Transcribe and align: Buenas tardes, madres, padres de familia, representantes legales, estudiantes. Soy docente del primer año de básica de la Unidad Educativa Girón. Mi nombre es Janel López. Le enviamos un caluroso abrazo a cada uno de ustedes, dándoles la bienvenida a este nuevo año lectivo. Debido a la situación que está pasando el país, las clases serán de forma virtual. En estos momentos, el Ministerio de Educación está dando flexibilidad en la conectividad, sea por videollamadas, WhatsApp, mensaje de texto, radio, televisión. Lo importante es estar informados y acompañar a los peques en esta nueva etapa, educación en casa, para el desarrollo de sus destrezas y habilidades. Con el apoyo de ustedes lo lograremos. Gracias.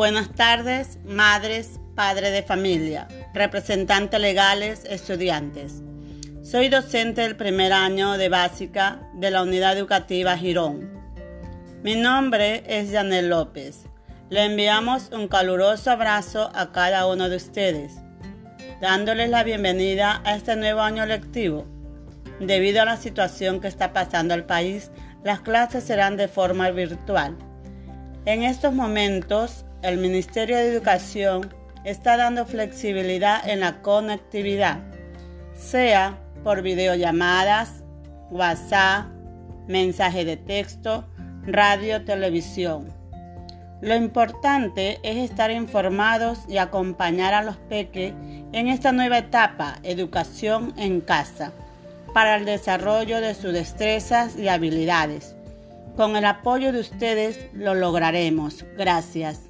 Buenas 0.00 0.34
tardes, 0.34 0.98
madres, 1.04 1.78
padres 1.94 2.32
de 2.32 2.42
familia, 2.42 3.06
representantes 3.34 4.18
legales, 4.18 4.86
estudiantes. 4.86 5.82
Soy 6.42 6.70
docente 6.70 7.20
del 7.20 7.36
primer 7.36 7.74
año 7.74 8.16
de 8.16 8.30
básica 8.30 9.02
de 9.12 9.30
la 9.30 9.42
Unidad 9.42 9.76
Educativa 9.76 10.38
Girón. 10.38 10.90
Mi 11.82 11.96
nombre 11.96 12.64
es 12.66 12.90
Janel 12.90 13.28
López. 13.28 13.84
Le 14.30 14.46
enviamos 14.46 15.10
un 15.12 15.28
caluroso 15.28 15.90
abrazo 15.90 16.50
a 16.54 16.72
cada 16.72 17.06
uno 17.06 17.28
de 17.28 17.36
ustedes, 17.36 17.92
dándoles 18.80 19.28
la 19.28 19.44
bienvenida 19.44 20.22
a 20.24 20.34
este 20.34 20.56
nuevo 20.56 20.80
año 20.80 21.04
lectivo. 21.04 21.66
Debido 22.40 22.80
a 22.80 22.86
la 22.86 22.96
situación 22.96 23.60
que 23.60 23.68
está 23.68 23.92
pasando 23.92 24.32
el 24.32 24.44
país, 24.44 24.90
las 25.24 25.40
clases 25.40 25.84
serán 25.84 26.16
de 26.16 26.28
forma 26.28 26.70
virtual. 26.70 27.36
En 28.24 28.42
estos 28.42 28.72
momentos, 28.72 29.66
el 29.82 29.98
Ministerio 29.98 30.56
de 30.56 30.68
Educación 30.68 31.54
está 31.84 32.16
dando 32.16 32.44
flexibilidad 32.44 33.48
en 33.48 33.60
la 33.60 33.80
conectividad, 33.80 34.80
sea 35.54 36.18
por 36.44 36.62
videollamadas, 36.62 37.82
WhatsApp, 38.30 39.06
mensaje 39.66 40.24
de 40.24 40.36
texto, 40.36 41.06
radio, 41.44 42.04
televisión. 42.04 42.92
Lo 43.80 43.96
importante 43.96 45.00
es 45.02 45.30
estar 45.30 45.50
informados 45.50 46.40
y 46.46 46.58
acompañar 46.58 47.32
a 47.32 47.42
los 47.42 47.56
peques 47.56 48.12
en 48.52 48.68
esta 48.68 48.92
nueva 48.92 49.18
etapa, 49.18 49.78
educación 49.82 50.74
en 50.76 51.00
casa, 51.00 51.52
para 52.12 52.36
el 52.36 52.44
desarrollo 52.44 53.20
de 53.22 53.34
sus 53.34 53.54
destrezas 53.54 54.36
y 54.36 54.48
habilidades. 54.48 55.34
Con 55.96 56.16
el 56.16 56.26
apoyo 56.26 56.72
de 56.72 56.80
ustedes 56.80 57.48
lo 57.54 57.74
lograremos. 57.74 58.64
Gracias. 58.76 59.49